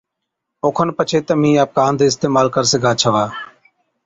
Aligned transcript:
او 0.63 0.67
کن 0.75 0.87
پڇي 0.97 1.19
تمهِين 1.27 1.55
آپڪا 1.63 1.81
هنڌ 1.87 1.99
اِستعمال 2.09 2.47
ڪر 2.55 2.63
سِگھا 2.71 2.91
ڇوا۔ 3.01 3.23